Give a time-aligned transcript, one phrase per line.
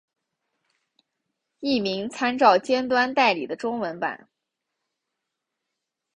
[1.59, 4.27] 译名参照尖端代理的中文版。